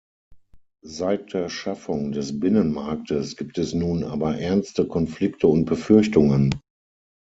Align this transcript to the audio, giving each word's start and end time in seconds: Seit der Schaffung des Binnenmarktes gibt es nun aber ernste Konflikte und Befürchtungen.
Seit 0.83 1.31
der 1.35 1.47
Schaffung 1.49 2.11
des 2.11 2.39
Binnenmarktes 2.39 3.37
gibt 3.37 3.59
es 3.59 3.75
nun 3.75 4.03
aber 4.03 4.35
ernste 4.35 4.87
Konflikte 4.87 5.45
und 5.47 5.65
Befürchtungen. 5.65 6.59